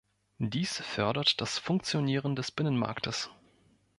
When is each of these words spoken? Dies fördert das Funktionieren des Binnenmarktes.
Dies 0.39 0.79
fördert 0.81 1.41
das 1.41 1.59
Funktionieren 1.59 2.35
des 2.35 2.49
Binnenmarktes. 2.49 3.29